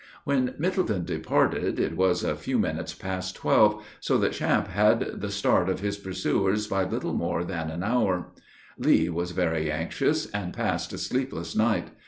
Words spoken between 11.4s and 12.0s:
night.